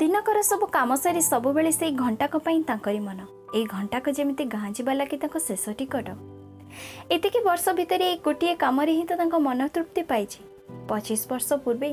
[0.00, 3.20] ଦିନକର ସବୁ କାମ ସାରି ସବୁବେଳେ ସେଇ ଘଣ୍ଟାକ ପାଇଁ ତାଙ୍କରି ମନ।
[3.56, 6.08] ଏଇ ଘଣ୍ଟାକ ଯେମିତି ଗାଁ ଯିବା ଲାଗି ତାଙ୍କ ଶେଷ ଟିକଟ
[7.14, 10.40] ଏତିକି ବର୍ଷ ଭିତରେ ଏଇ ଗୋଟିଏ କାମରେ ହିଁ ତ ତାଙ୍କ ମନ ତୃପ୍ତି ପାଇଛି।
[10.88, 11.90] ପଚିଶ ବର୍ଷ ପୂର୍ବେ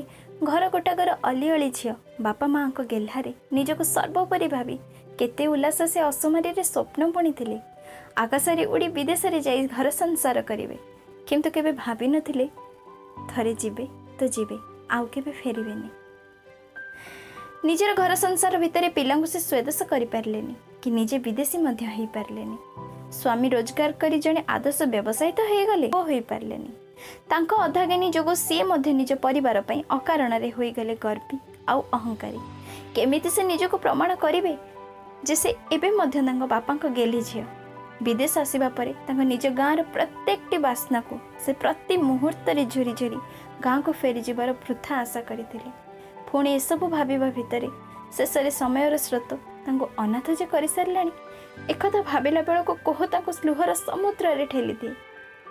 [0.48, 1.94] ଘର ଗୋଟାକର ଅଲିଅଳି ଝିଅ
[2.26, 4.76] ବାପା ମାଆଙ୍କ ଗେହ୍ଲାରେ ନିଜକୁ ସର୍ବୋପରି ଭାବି
[5.18, 7.58] କେତେ ଉଲ୍ଲାସ ସେ ଅସମୟରେ ସ୍ୱପ୍ନ ବୁଣିଥିଲେ।
[8.24, 10.76] ଆକାଶରେ ଉଡ଼ି ବିଦେଶରେ ଯାଇ ଘର ସଂସାର କରିବେ।
[11.28, 12.46] କିନ୍ତୁ କେବେ ଭାବିନଥିଲେ
[13.30, 13.84] ଥରେ ଯିବେ
[14.18, 14.56] ତ ଯିବେ
[14.94, 15.88] ଆଉ କେବେ ଫେରିବେନି।
[17.64, 22.56] ନିଜର ଘର ସଂସାର ଭିତରେ ପିଲାଙ୍କୁ ସେ ସ୍ୱଦେଶ କରିପାରିଲେନି କି ନିଜେ ବିଦେଶୀ ମଧ୍ୟ ହେଇପାରିଲେନି।
[23.18, 26.70] ସ୍ୱାମୀ ରୋଜଗାର କରି ଜଣେ ଆଦର୍ଶ ବ୍ୟବସାୟୀ ତ ହେଇଗଲେ ଓ ହୋଇପାରିଲେନି।
[27.30, 31.36] ତାଙ୍କ ଅଧାଜ୍ଞାନୀ ଯୋଗୁଁ ସିଏ ମଧ୍ୟ ନିଜ ପରିବାର ପାଇଁ ଅକାରଣରେ ହୋଇଗଲେ ଗର୍ବୀ
[31.68, 32.40] ଆଉ ଅହଙ୍କାରୀ।
[32.94, 34.54] କେମିତି ସେ ନିଜକୁ ପ୍ରମାଣ କରିବେ?
[35.26, 37.44] ଯେ ସେ ଏବେ ମଧ୍ୟ ତାଙ୍କ ବାପାଙ୍କ ଗେଲି ଝିଅ।
[38.02, 43.18] ବିଦେଶ ଆସିବା ପରେ ତାଙ୍କ ନିଜ ଗାଁର ପ୍ରତ୍ୟେକଟି ବାସ୍ନାକୁ ସେ ପ୍ରତି ମୁହୂର୍ତ୍ତରେ ଝୁରି ଝୁରି
[43.62, 45.89] ଗାଁକୁ ଫେରିଯିବାର ବୃଥା ଆଶା କରିଥିଲେ।
[46.30, 47.68] ପୁଣି ଏସବୁ ଭାବିବା ଭିତରେ
[48.16, 49.30] ଶେଷରେ ସମୟର ସ୍ରୋତ
[49.64, 51.12] ତାଙ୍କୁ ଅନାଥ ଯେ କରିସାରିଲାଣି
[51.72, 54.94] ଏକଥା ଭାବିଲା ବେଳକୁ କୋହ ତାଙ୍କୁ ସ୍ଲୁହର ସମୁଦ୍ରରେ ଠେଲିଦିଏ।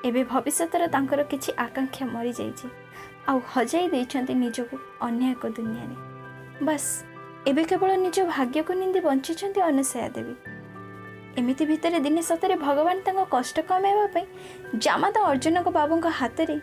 [0.07, 2.67] ଏବେ ଭବିଷ୍ୟତର ତାଙ୍କର କିଛି ଆକାଂକ୍ଷା ମରିଯାଇଛି
[3.29, 4.75] ଆଉ ହଜାଇ ଦେଇଛନ୍ତି ନିଜକୁ
[5.07, 5.95] ଅନ୍ୟ ଏକ ଦୁନିଆରେ।
[6.67, 6.89] ବାସ୍
[7.49, 10.35] ଏବେ କେବଳ ନିଜ ଭାଗ୍ୟକୁ ନିନ୍ଦି ବଞ୍ଚିଛନ୍ତି ଅନୁସୟା ଦେବୀ।
[11.39, 14.25] ଏମିତି ଭିତରେ ଦିନେ ସତରେ ଭଗବାନ ତାଙ୍କ କଷ୍ଟ କମାଇବା ପାଇଁ
[14.85, 16.55] ଜାମାତା ଅର୍ଜୁନଙ୍କ ବାବୁଙ୍କ ହାତରେ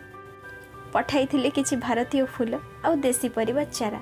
[0.93, 2.53] ପଠାଇଥିଲେ କିଛି ଭାରତୀୟ ଫୁଲ
[2.85, 4.01] ଆଉ ଦେଶୀ ପରିବା ଚାରା।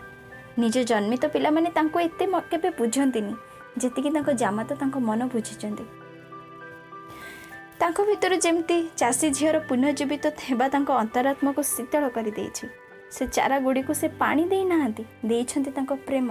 [0.62, 3.34] ନିଜ ଜନ୍ମିତ ପିଲାମାନେ ତାଙ୍କୁ ଏତେ କେବେ ବୁଝନ୍ତିନି
[3.82, 5.86] ଯେତିକି ତାଙ୍କ ଜାମାତା ତାଙ୍କ ମନ ବୁଝିଛନ୍ତି।
[7.80, 12.66] ତାଙ୍କ ଭିତରୁ ଯେମିତି ଚାଷୀ ଝିଅର ପୁନଃଜୀବିତ ହେବା ତାଙ୍କ ଅନ୍ତରାତ୍ମାକୁ ଶୀତଳ କରିଦେଇଛି।
[13.16, 16.28] ସେ ଚାରା ଗୁଡ଼ିକୁ ସେ ପାଣି ଦେଇନାହାନ୍ତି ଦେଇଛନ୍ତି ତାଙ୍କ ପ୍ରେମ।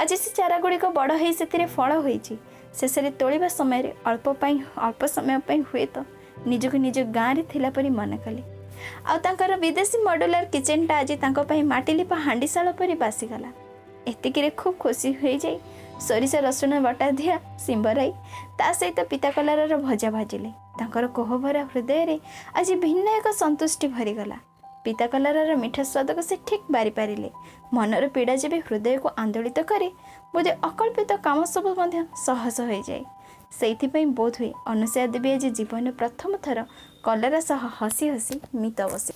[0.00, 2.34] ଆଜି ସେ ଚାରା ଗୁଡ଼ିକ ବଡ଼ ହେଇ ସେଥିରେ ଫଳ ହୋଇଛି।
[2.78, 5.96] ଶେଷରେ ତୋଳିବା ସମୟରେ ଅଳ୍ପ ପାଇଁ ଅଳ୍ପ ସମୟ ପାଇଁ ହୁଏତ
[6.50, 8.42] ନିଜକୁ ନିଜ ଗାଁରେ ଥିଲା ପରି ମନେ କଲେ
[9.08, 13.50] ଆଉ ତାଙ୍କର ବିଦେଶୀ ମଡୁଲାର କିଚେନଟା ଆଜି ତାଙ୍କ ପାଇଁ ମାଟି ଲିପା ହାଣ୍ଡିଶାଳ ପରି ବାସିଗଲା।
[14.10, 15.56] ଏତିକିରେ ଖୁବ୍ ଖୁସି ହୋଇଯାଇ
[16.06, 18.12] ସୋରିଷ ରସୁଣ ବଟା ଦିଆ ଶିମ୍ବରାଇ
[18.58, 22.16] ତା ସହିତ ପିତା କଲରାର ଭଜା ଭାଜିଲେ। ତାଙ୍କର କୋହଭରା ହୃଦୟରେ
[22.58, 24.38] ଆଜି ଭିନ୍ନ ଏକ ସନ୍ତୁଷ୍ଟି ଭରିଗଲା।
[24.84, 27.30] ପିତା କଲରାର ମିଠା ସ୍ୱାଦକୁ ସେ ଠିକ୍ ବାରିପାରିଲେ।
[27.74, 29.88] ମନର ପୀଡ଼ା ଯେବେ ହୃଦୟକୁ ଆନ୍ଦୋଳିତ କରେ
[30.34, 33.02] ବୋଧେ ଅକଳ୍ପିତ କାମ ସବୁ ମଧ୍ୟ ସହଜ ହୋଇଯାଏ।
[33.52, 36.58] ସେଇଥିପାଇଁ ବୋଧହୁଏ ଅନୁସୟା ଦେବୀ ଆଜି ଜୀବନରେ ପ୍ରଥମ ଥର
[37.04, 39.14] କଲରା ସହ ହସି ହସି ମିତ ବସେ।